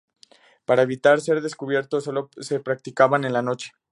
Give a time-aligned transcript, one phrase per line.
[0.65, 3.71] Para evitar ser descubierto sólo se practicaba en la noche.